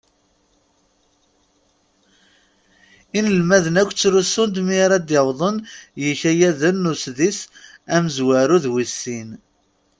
Inelmaden 3.17 3.79
akk 3.81 3.91
ttrusun-d 3.93 4.55
mi 4.67 4.75
ara 4.85 4.97
d-awwḍen 4.99 5.57
yikayaden 6.01 6.75
n 6.81 6.89
umesḍis 6.91 7.39
amezwaru 7.95 8.57
d 8.63 8.65
wis 8.73 8.93
sin. 9.01 9.29